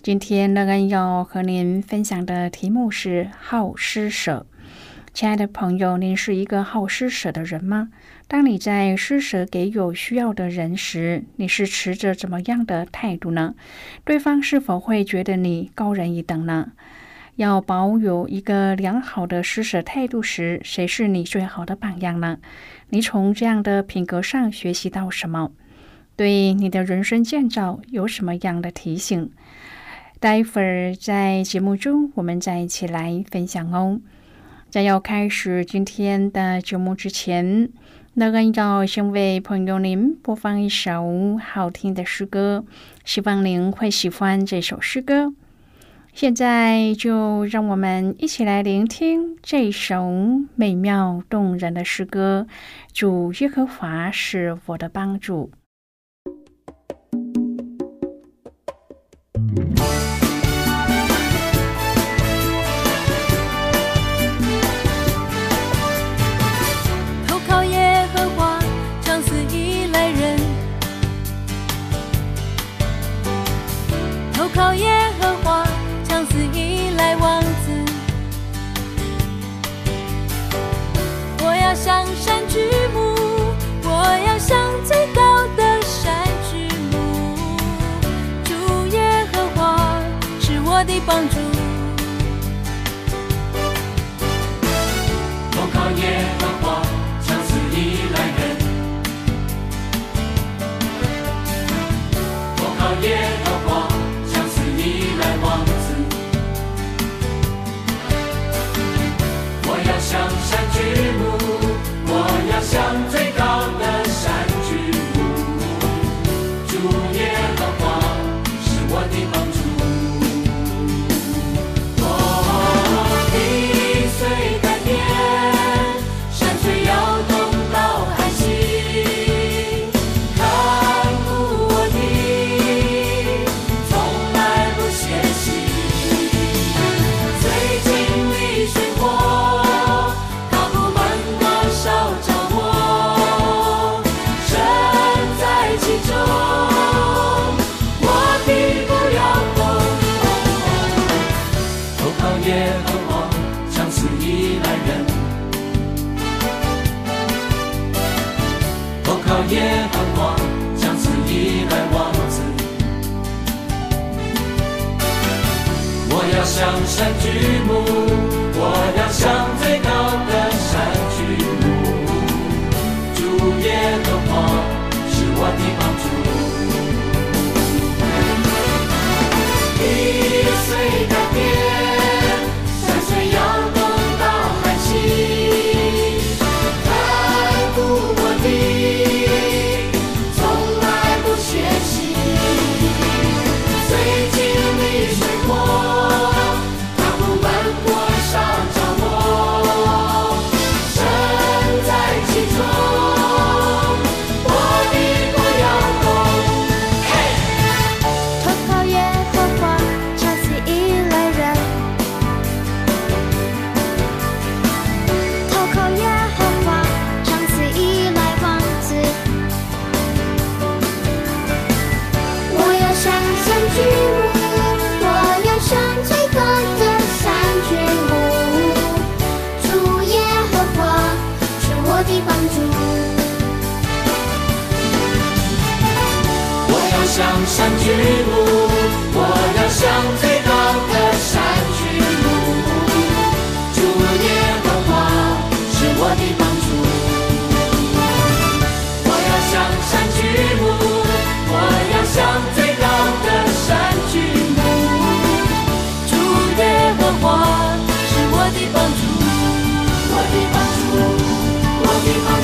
[0.00, 4.46] 今天乐恩要和您分享的题目是好施舍。
[5.12, 7.90] 亲爱的朋友，您是一个好施舍的人吗？
[8.28, 13.56] 当你在施舍给有需要的人时，你是持着怎么样的态度呢？
[14.04, 16.70] 对方是否会觉得你高人一等呢？
[17.34, 22.38] 要保有一个良好的施舍态度时，谁是你最好的榜样呢？
[22.90, 25.50] 你从这样的品格上学习到什么？
[26.14, 29.30] 对你的人生建造有什么样的提醒？
[30.20, 34.00] 待会儿在节目中，我们再一起来分享哦。
[34.68, 37.68] 在要开始今天的节目之前，
[38.14, 42.64] 乐恩要先为朋友您播放一首好听的诗歌，
[43.04, 45.32] 希望您会喜欢这首诗歌。
[46.12, 50.10] 现在就让我们一起来聆听这首
[50.56, 52.48] 美妙动人的诗歌。
[52.92, 55.52] 主耶和华是我的帮助。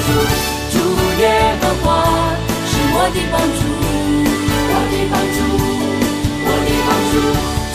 [0.05, 0.13] 的帮助。
[0.71, 0.77] 主
[1.21, 1.25] 耶
[1.61, 1.85] 和华
[2.67, 3.63] 是我的帮助。
[4.67, 5.39] 我的帮助，
[6.45, 7.15] 我的帮助，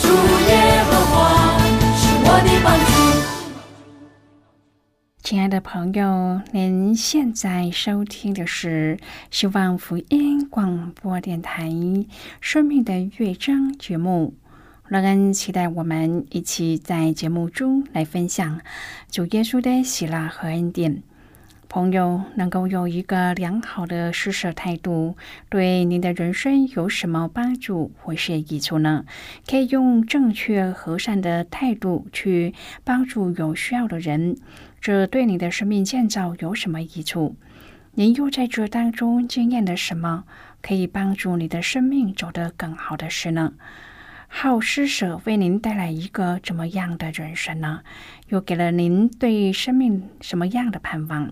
[0.02, 0.08] 主
[0.50, 0.52] 耶
[0.84, 1.18] 和华
[1.98, 2.92] 是我的帮助。
[5.24, 9.00] 亲爱的朋友，您现在收听的是
[9.32, 11.70] 希望福音广播电台
[12.42, 14.34] 《生命的乐章》节目。
[14.88, 18.60] 乐恩期待我们一起在节目中来分享
[19.12, 21.04] 主耶稣的喜乐和恩典。
[21.70, 25.16] 朋友能够有一个良好的施舍态度，
[25.50, 29.06] 对您的人生有什么帮助或是益处呢？
[29.48, 34.36] 可以用正确和善的态度去帮助有需要的人，
[34.82, 37.36] 这对你的生命建造有什么益处？
[37.94, 40.24] 您又在这当中经验了什么
[40.64, 43.54] 可以帮助你的生命走得更好的事呢？
[44.28, 47.82] 好施舍为您带来一个怎么样的人生呢？
[48.30, 51.32] 又给了您对生命什么样的盼望？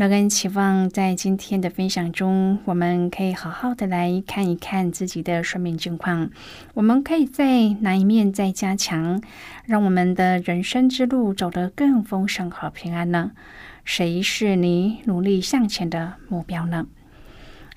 [0.00, 6.30] 乐恩期望在今天的分享中，我们可以好好的来看一看自己的生命境况。
[6.72, 9.20] 我们可以在哪一面再加强，
[9.66, 13.32] 让我们的人生之路走得更丰盛和平安呢？
[13.84, 16.86] 谁是你努力向前的目标呢？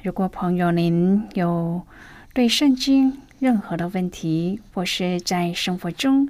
[0.01, 1.85] 如果朋友您有
[2.33, 6.29] 对圣经任何的问题，或是在生活中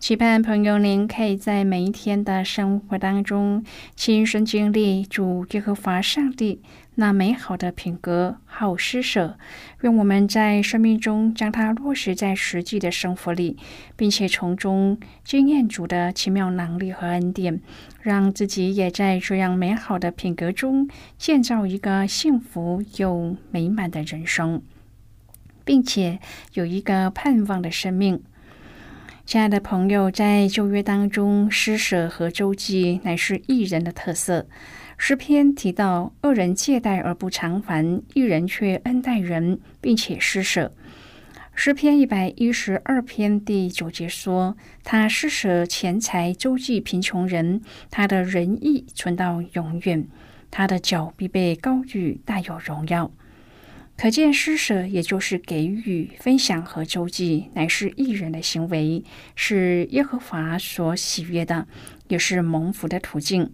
[0.00, 3.62] 期盼朋友您可以在每一天的生活当中
[3.94, 6.62] 亲身经历主耶和华上帝
[6.94, 9.36] 那美好的品格，好施舍。
[9.82, 13.58] 愿我们在生命中将它落实在实际的生活里，
[13.94, 17.60] 并且从中经验主的奇妙能力和恩典，
[18.00, 20.88] 让自己也在这样美好的品格中
[21.18, 24.62] 建造一个幸福又美满的人生，
[25.62, 26.18] 并且
[26.54, 28.22] 有一个盼望的生命。
[29.30, 34.48] 亲爱的朋友，在旧约当中，施舍和周济乃是一人的特色。
[34.98, 40.72] 诗篇提到，恶人借贷而不偿还，一人却恩待人，并且施舍。
[41.54, 50.08] 诗篇一百一十二篇第九节说：“他施舍钱财，周济贫穷人，他的仁义存到永远，
[50.50, 53.12] 他的脚必被高举，大有荣耀。”
[54.00, 59.04] 可见施舍，也就是给予、分享和周济，乃是艺人的行为，
[59.36, 61.66] 是耶和华所喜悦的，
[62.08, 63.52] 也是蒙福的途径。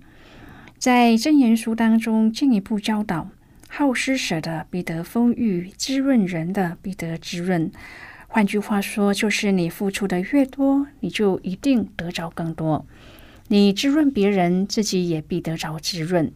[0.79, 3.29] 在真言书当中，进一步教导：
[3.69, 7.69] 好施舍的必得丰裕，滋润人的必得滋润。
[8.29, 12.87] 换句话说，就是你付出的越多，你就一定得着更多。
[13.49, 16.33] 你滋润别人，自己也必得着滋润。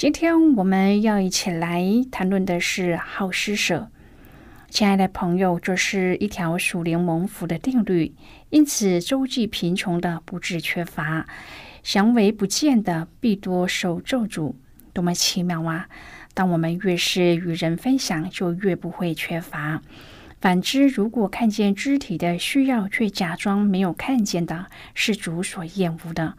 [0.00, 3.90] 今天我们要一起来谈论的是好施舍，
[4.70, 8.14] 亲爱的朋友，这是一条属灵蒙福的定律。
[8.48, 11.26] 因此，周济贫穷的不致缺乏，
[11.82, 14.54] 祥为不见的必多受咒诅。
[14.94, 15.86] 多么奇妙啊！
[16.32, 19.82] 当我们越是与人分享，就越不会缺乏。
[20.40, 24.64] 反之，如果看见肢体的需要，却假装没有看见的，
[24.94, 26.38] 是主所厌恶的。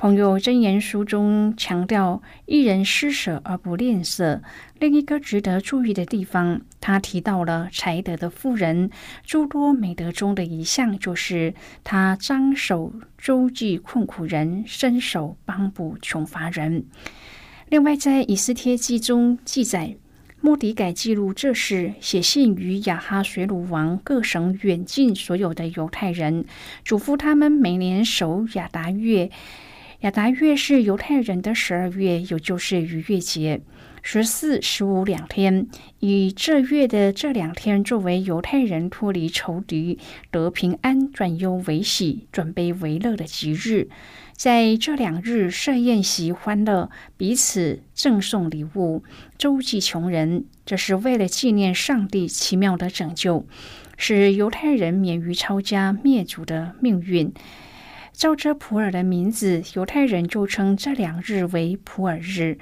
[0.00, 4.40] 朋友箴言书中强调一人施舍而不吝啬。
[4.78, 8.88] 另一个值得注意的地方，他提到了才德的富人
[9.26, 11.52] 诸多美德中的一项，就是
[11.84, 16.86] 他张手周济困苦人，伸手帮补穷乏人。
[17.68, 19.96] 另外，在以斯帖记中记载，
[20.40, 26.46] 莫迪改记录这事，写信于亚哈水鲁王各省远近所有的犹太人，
[26.84, 29.30] 嘱咐他们每年守亚达月。
[30.00, 33.60] 亚达月是犹太人的十二月，也就是逾越节。
[34.02, 35.66] 十四、十五两天，
[35.98, 39.98] 以这月的这两天作为犹太人脱离仇敌、
[40.30, 43.90] 得平安、转忧为喜、准备为乐的吉日。
[44.34, 49.04] 在这两日设宴席欢乐，彼此赠送礼物，
[49.36, 50.46] 周济穷人。
[50.64, 53.46] 这是为了纪念上帝奇妙的拯救，
[53.98, 57.34] 使犹太人免于抄家灭族的命运。
[58.20, 62.58] 照着普尔的名字，犹太人就称这两日为普尔日。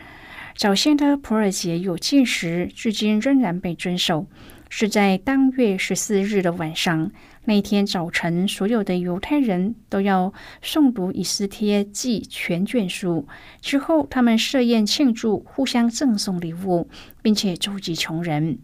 [0.55, 4.29] 早先的普尔节有禁食，至今仍然被遵守，
[4.69, 7.11] 是在当月十四日的晚上。
[7.47, 13.27] 那天早晨，所有的犹太人都要诵读以斯帖记全卷书，
[13.61, 16.89] 之后他们设宴庆祝，互相赠送礼物，
[17.21, 18.61] 并且周济穷人。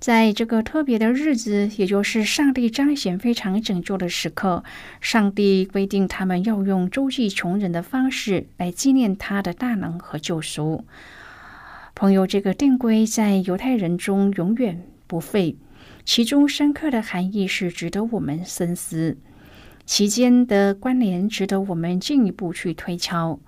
[0.00, 4.62] 在这个特别的日子，也就是上帝彰显非常拯救的时刻，
[5.00, 10.84] 上帝规定他们要用周济穷人的方式来纪念他的大能和救赎。
[11.96, 15.56] 朋友，这个定规在犹太人中永远不废，
[16.04, 19.18] 其中深刻的含义是值得我们深思，
[19.84, 23.40] 其间的关联值得我们进一步去推敲。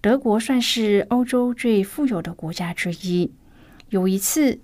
[0.00, 3.32] 德国算是欧洲最富有的国家之一。
[3.94, 4.58] 有一次，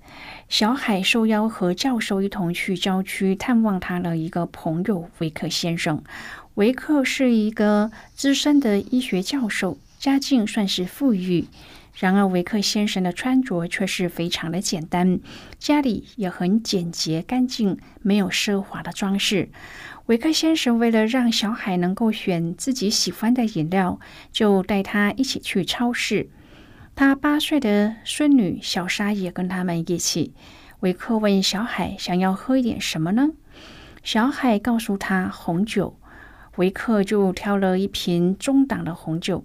[0.49, 6.03] 小海受邀和教授一同去郊区探望他的一个朋友维克先生。
[6.55, 11.47] 维克是一个资深的医学教授，家境算是富裕。
[11.95, 15.21] 然而，维克先生的穿着却是非常的简单，
[15.61, 19.51] 家里也很简洁干净，没有奢华的装饰。
[20.07, 24.01] 维克先生为了让小海能够选自己喜欢的饮料，
[24.33, 26.31] 就带他一起去超市。
[26.95, 30.35] 他八岁的孙女小莎也跟他们一起。
[30.81, 33.31] 维克问小海想要喝一点什么呢？
[34.03, 35.99] 小海告诉他红酒。
[36.57, 39.45] 维克就挑了一瓶中档的红酒。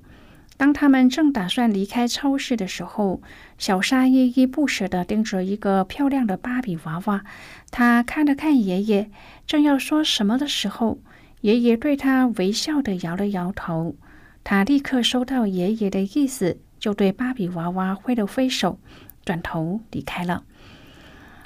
[0.58, 3.22] 当他们正打算离开超市的时候，
[3.58, 7.24] 小莎依依不舍地盯着一个漂亮的芭比娃娃。
[7.72, 9.10] 他看了看爷爷，
[9.46, 11.00] 正要说什么的时候，
[11.42, 13.96] 爷爷对他微笑地摇了摇头。
[14.44, 16.60] 他立刻收到爷爷的意思。
[16.86, 18.78] 就对芭比娃娃挥了挥手，
[19.26, 20.44] 转头离开了。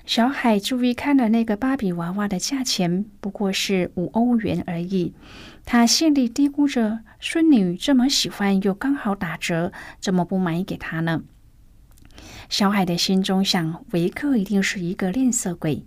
[0.05, 5.13] 小海注意看了那个芭比娃娃的价钱，不过是五欧元而已。
[5.63, 11.23] 他心里嘀咕着：“孙女这么喜欢，又刚好打折，怎么不买给她呢？”
[12.49, 15.85] 小海的心中想：维克一定是一个吝啬鬼。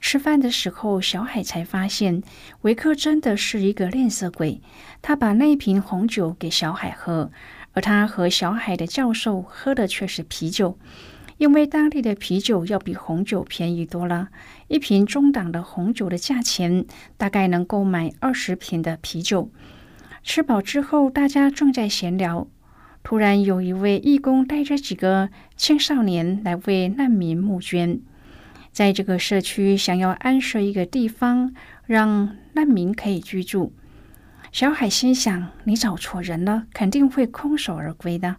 [0.00, 2.24] 吃饭的时候，小海才发现
[2.62, 4.60] 维克真的是一个吝啬鬼。
[5.02, 7.30] 他把那瓶红酒给小海喝。
[7.78, 10.76] 而他和小海的教授喝的却是啤酒，
[11.36, 14.30] 因为当地的啤酒要比红酒便宜多了。
[14.66, 16.84] 一瓶中档的红酒的价钱
[17.16, 19.52] 大概能够买二十瓶的啤酒。
[20.24, 22.48] 吃饱之后，大家正在闲聊，
[23.04, 28.00] 突然有一位义工带着几个青少年来为难民募捐，
[28.72, 31.54] 在这个社区想要安设一个地方，
[31.86, 33.72] 让难民可以居住。
[34.50, 38.36] 小海心想：“你找错人了，肯定会空手而归的。”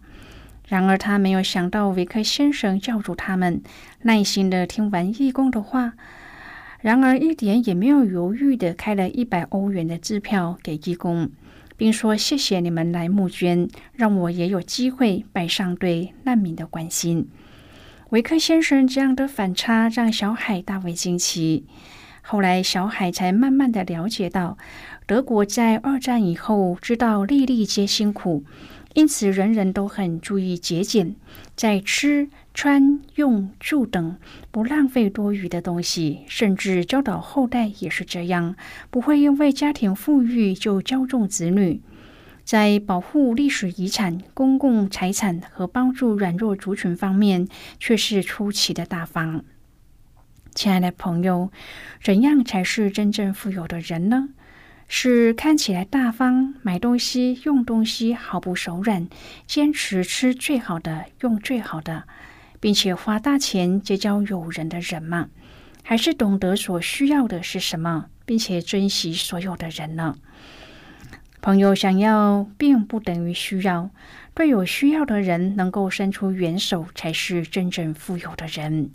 [0.68, 3.62] 然而，他没有想到维克先生叫住他们，
[4.02, 5.94] 耐心的听完义工的话，
[6.80, 11.30] 然而一点也没有犹豫的开了一百欧元的支票给义工，
[11.76, 17.28] 并说：“谢谢你们来募捐，让我也有机会摆上对难民的关心。”
[18.10, 21.66] 维克先生这样的反差让小海大为惊奇。
[22.30, 24.56] 后来，小海才慢慢的了解到。
[25.04, 28.44] 德国在二战以后知道粒粒皆辛苦，
[28.94, 31.16] 因此人人都很注意节俭，
[31.56, 34.16] 在吃穿用住等
[34.52, 38.54] 不浪费多余的东西，甚至教导后代也是这样，
[38.90, 41.80] 不会因为家庭富裕就骄纵子女。
[42.44, 47.48] 在保护历史遗产、公共财产和帮助软弱族群方面，
[47.80, 49.44] 却是出奇的大方。
[50.54, 51.50] 亲爱的朋友，
[52.02, 54.30] 怎样才是真正富有的人呢？
[54.88, 59.08] 是看起来大方，买东西、用东西毫不手软，
[59.46, 62.04] 坚持吃最好的、用最好的，
[62.58, 65.28] 并且花大钱结交友人的人吗？
[65.84, 70.16] 还是懂得所需要的是什么，并且珍惜所有的人呢？
[71.40, 73.90] 朋友想要，并不等于需要。
[74.34, 78.90] 对有需要的人能够伸出援手，才是真正富有的人。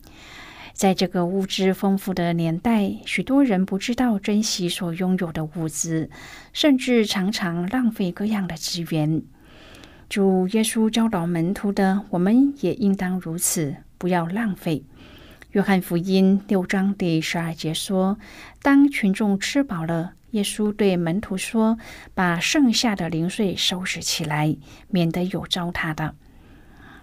[0.75, 6.10] 在这个物质丰富的年代，许多人不知道珍惜所拥有的物资，
[6.51, 9.24] 甚至常常浪费各样的资源。
[10.10, 14.84] 主耶稣教导门徒的，我们也应当如此，不要浪费。
[15.51, 18.20] 约翰福音六章第十二节说
[18.62, 21.77] ：“当群众吃饱了，耶稣对门徒说
[22.13, 24.58] ：‘把剩下的零碎收拾起来，
[24.89, 26.15] 免得有糟蹋的。’”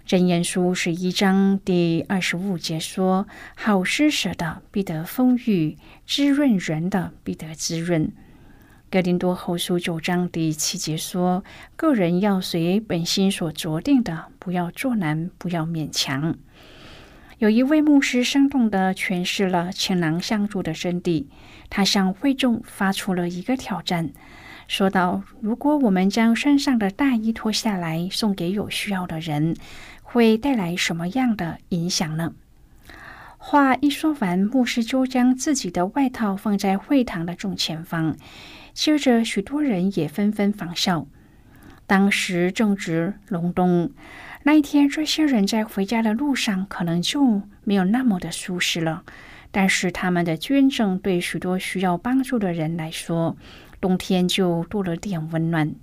[0.05, 8.11] 真言书十一章第二十五节说：“好施舍的必得丰裕，滋润人的必得滋润。”
[8.91, 11.45] 哥林多后书九章第七节说
[11.77, 16.35] ：“个人要随本心所酌定的，不要作难，不要勉强。”
[17.39, 21.27] 有一位牧师生动地诠释了情囊相助的真谛。
[21.69, 24.11] 他向会众发出了一个挑战，
[24.67, 29.55] 说道：“如果我们将身上的大衣脱下来送给有需要的人，
[30.13, 32.33] 会带来什么样的影响呢？”
[33.37, 38.15] 话一说完，牧师就将自己的外套放在会堂的正前方。
[38.73, 41.07] 接着，许多人也纷纷仿效。
[41.87, 43.91] 当时正值隆冬，
[44.43, 49.03] 那一天，这些人在回家的路上可能就没有那么的舒适了。
[49.51, 53.35] 但是，他们的捐赠对许多需要帮助的人来说，
[53.81, 55.75] 冬天就多了点温暖。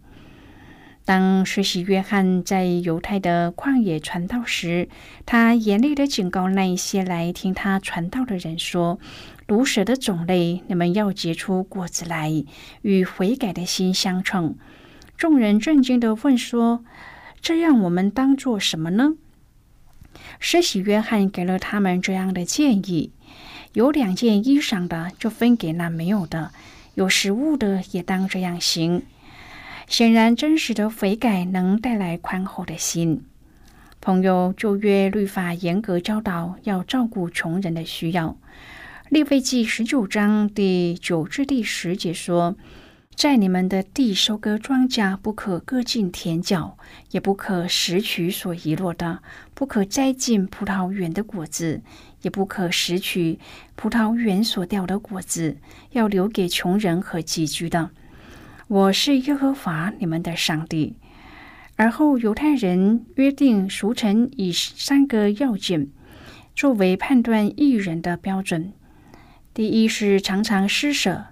[1.10, 4.88] 当施洗约翰在犹太的旷野传道时，
[5.26, 9.00] 他严厉的警告那一些来听他传道的人说
[9.48, 12.44] ：“毒蛇的种类，你们要结出果子来，
[12.82, 14.54] 与悔改的心相称。”
[15.18, 16.84] 众人震惊的问说
[17.42, 19.14] ：“这样我们当做什么呢？”
[20.38, 23.10] 施洗约翰给了他们这样的建议：
[23.72, 26.52] 有两件衣裳的，就分给那没有的；
[26.94, 29.02] 有食物的，也当这样行。
[29.90, 33.24] 显然，真实的悔改能带来宽厚的心。
[34.00, 38.38] 朋友，旧约律法严格教导要照顾穷人的需要。
[39.08, 42.54] 利未记十九章第九至第十节说
[43.16, 46.78] ：“在你们的地收割庄稼，不可割尽田角，
[47.10, 49.18] 也不可拾取所遗落的；
[49.54, 51.82] 不可摘尽葡萄园的果子，
[52.22, 53.40] 也不可拾取
[53.74, 55.56] 葡萄园所掉的果子，
[55.90, 57.90] 要留给穷人和寄居的。”
[58.70, 60.94] 我是耶和华你们的上帝。
[61.74, 65.88] 而后犹太人约定俗成以三个要件
[66.54, 68.72] 作为判断艺人的标准：
[69.52, 71.24] 第一是常常施舍、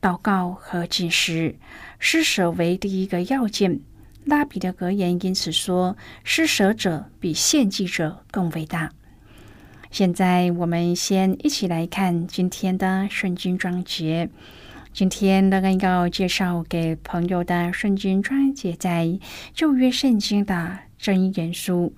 [0.00, 1.56] 祷告和进食。
[1.98, 3.80] 施舍为第一个要件。
[4.24, 8.90] 拉比的格言因此说：“施舍者比献祭者更伟大。”
[9.92, 14.30] 现在我们先一起来看今天的圣经章节。
[14.96, 19.18] 今天乐恩要介绍给朋友的圣经章节，在
[19.52, 21.92] 旧约圣经的真言书。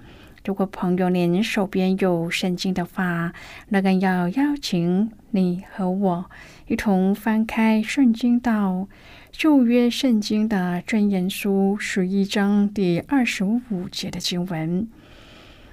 [0.45, 3.33] 如果朋友您手边有圣经的话，
[3.69, 6.29] 乐恩要邀请你和我
[6.67, 8.89] 一同翻开圣经到
[9.31, 14.89] 旧约圣经的真言书十一章第二十五节的经文。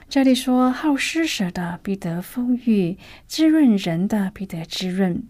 [0.07, 5.23] 这里说：“好施舍的必得丰裕，滋润人的必得滋润。”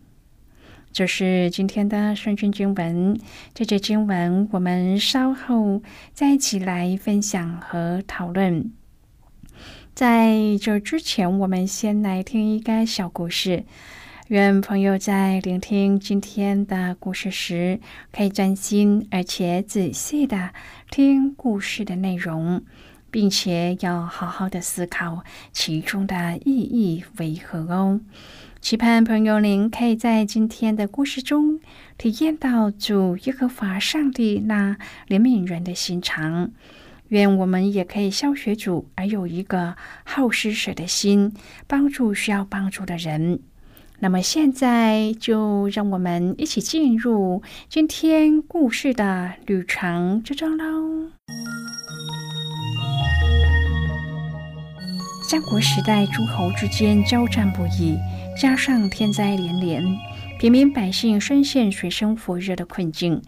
[0.95, 3.19] 这是今天的圣经经文。
[3.53, 5.81] 这节经文我们稍后
[6.13, 8.71] 再一起来分享和讨论。
[9.93, 13.65] 在这之前，我们先来听一个小故事。
[14.29, 17.81] 愿朋友在聆听今天的故事时，
[18.13, 20.51] 可以专心而且仔细的
[20.89, 22.63] 听故事的内容，
[23.11, 27.99] 并且要好好的思考其中的意义为何哦。
[28.65, 31.59] 期盼朋友您可以在今天的故事中
[31.99, 34.75] 体验到主耶和华上帝那
[35.07, 36.49] 怜悯人的心肠。
[37.09, 41.31] 愿我们也可以效学主，而有一个好施舍的心，
[41.67, 43.39] 帮助需要帮助的人。
[43.99, 51.11] 那么现在就让我们一起进入今天故事的旅程之中喽。
[55.29, 57.95] 三国时代，诸侯之间交战不已。
[58.37, 59.97] 加上天灾连连，
[60.37, 63.21] 平民百姓深陷水深火热的困境。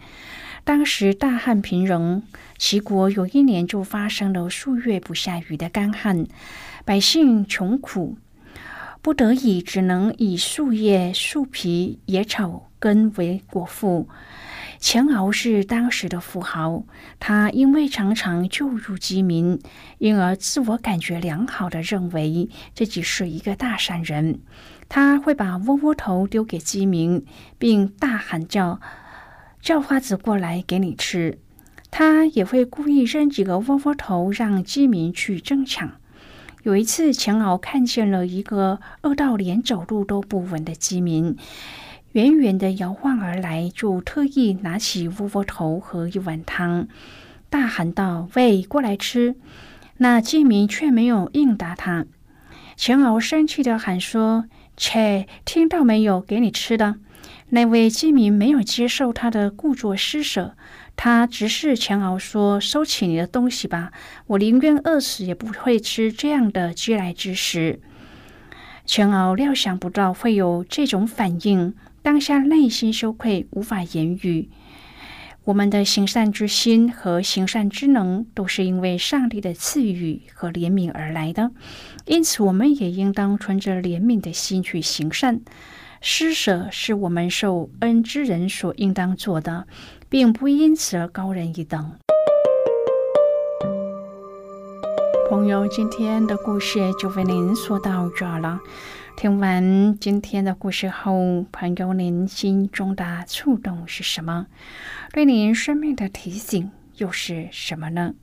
[0.64, 2.22] 当时大旱频仍，
[2.58, 6.26] 齐国有一年就发生了数月不下雨的干旱，
[6.84, 8.18] 百姓穷苦，
[9.00, 14.10] 不得已只能以树叶、树皮、野草根为果腹。
[14.78, 16.84] 钱敖是当时的富豪，
[17.18, 19.58] 他因为常常救助饥民，
[19.96, 24.40] 因而自我感觉良好的认为自己是一个大善人。
[24.88, 27.26] 他会把窝窝头丢给鸡鸣，
[27.58, 28.80] 并大喊叫
[29.60, 31.38] 叫花子过来给你吃。
[31.90, 35.92] 他也会故意扔几个窝窝头，让鸡鸣去争抢。
[36.62, 41.36] 有一次，钱敖看见了一个饿到连走路都不稳的鸡鸣，
[42.12, 46.88] 远远的摇晃而来，就特意拿起窝窝头和一碗汤，
[47.50, 49.36] 大喊道：“喂，过来吃！”
[49.98, 52.06] 那鸡鸣却没有应答他。
[52.76, 54.46] 钱敖生气的喊说。
[54.78, 56.22] 切，听到没有？
[56.22, 56.94] 给你吃的。
[57.50, 60.54] 那位饥民没有接受他的故作施舍，
[60.96, 63.90] 他直视强敖说：“收起你的东西吧，
[64.28, 67.80] 我宁愿饿死也不会吃这样的嗟来之食。”
[68.86, 74.48] 强敖料想不到会有这种反应，当下内心羞愧，无法言语。
[75.44, 81.50] 我们的行善之心和行善之能，都是因为上帝的赐予和怜悯而来的，
[82.08, 85.42] 因此我们也应当存着怜悯的心去行善。
[86.00, 89.66] 施舍是我们受恩之人所应当做的，
[90.08, 91.92] 并不因此而高人一等。
[95.28, 98.58] 朋友，今天的故事就为您说到这了。
[99.16, 104.46] 听完今天的故事后，朋友，您心中的触动是什么？
[105.12, 108.14] 对您生命的提醒又是什么呢？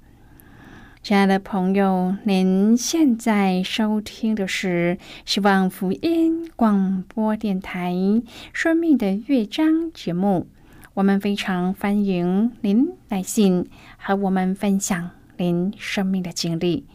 [1.06, 7.94] 亲爱的朋友，您现在收听的是希望福音广播电台
[8.52, 10.48] 《生命的乐章》节目。
[10.96, 16.88] 我们非常欢迎您来信和我们分享您生命的经历。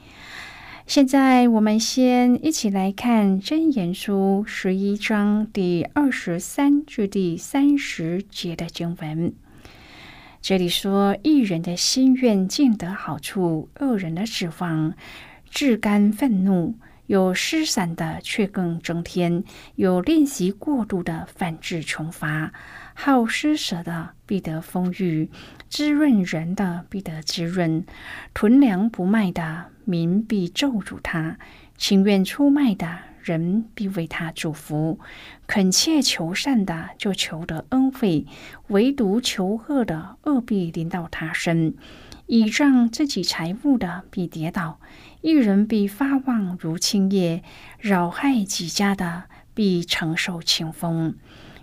[0.88, 9.32] 现在，我们先一起来看《真言书》十一章第二十三至第三十节的经文。
[10.42, 14.94] 这里说：“一人的心愿尽得好处，恶人的指望
[15.50, 16.76] 自甘愤怒。
[17.06, 19.42] 有失散的，却更增添；
[19.74, 22.52] 有练习过度的，反致穷乏。
[22.94, 25.28] 好施舍的，必得丰裕；
[25.68, 27.82] 滋润人的，必得滋润；
[28.32, 31.36] 囤粮不卖的。”民必咒诅他，
[31.76, 34.98] 情愿出卖的人必为他祝福；
[35.46, 38.26] 恳切求善的就求得恩惠，
[38.68, 41.74] 唯独求恶的恶必临到他身。
[42.26, 44.80] 倚仗自己财物的必跌倒，
[45.20, 47.42] 一人必发旺如青叶；
[47.78, 51.16] 扰害己家的必承受清风。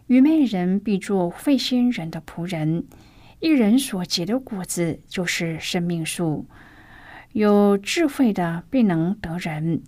[0.08, 2.86] 愚昧人必做费心人的仆人。
[3.40, 6.48] 一人所结的果子就是生命树。
[7.34, 9.84] 有智慧的必能得人。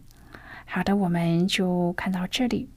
[0.71, 2.69] 好的，我们就看到这里。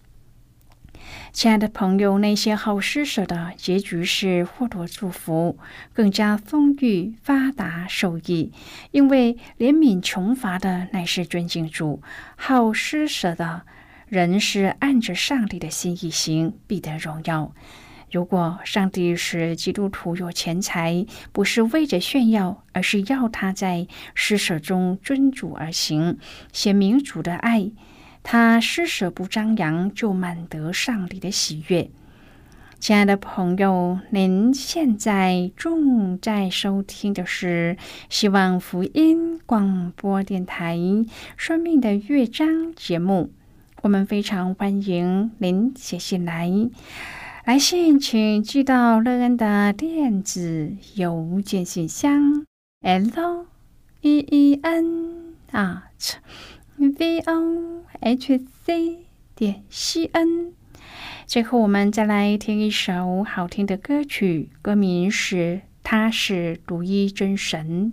[1.31, 5.59] 亲爱的朋友，那些好施舍的结局是获得祝福，
[5.92, 8.50] 更加丰裕、发达、受益。
[8.92, 12.00] 因为怜悯穷乏的乃是尊敬主，
[12.37, 13.66] 好施舍的
[14.07, 17.52] 人是按着上帝的心意行，必得荣耀。
[18.12, 26.18] 如果上帝使基督徒有钱财，不是为着炫耀，而是要他在施舍中尊主而行，
[26.53, 27.70] 显明主的爱。
[28.22, 31.90] 他施舍不张扬，就满得上帝的喜悦。
[32.79, 37.79] 亲爱的朋友，您现在正在收听的是
[38.11, 40.77] 希望福音广播电台
[41.37, 43.33] 《生命的乐章》节目。
[43.81, 46.51] 我们非常欢迎您写信来。
[47.44, 52.46] 来信请寄到乐恩的电子邮件信箱
[52.83, 53.46] ：l
[54.00, 56.14] e e n at
[56.76, 58.98] v o h c
[59.35, 60.52] 点 c n。
[61.26, 65.37] 最后，我们再来听一首好听的歌曲，歌名是
[65.83, 67.92] 《他是独一真神》。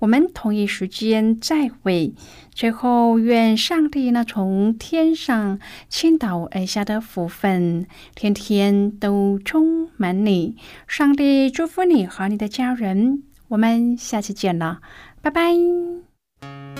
[0.00, 2.12] 我们同一时间再会。
[2.52, 5.58] 最后，愿上帝那从天上
[5.88, 10.56] 倾倒而下的福分，天天都充满你。
[10.86, 13.22] 上帝祝福你和你的家人。
[13.48, 14.80] 我们下期见了，
[15.22, 16.79] 拜拜。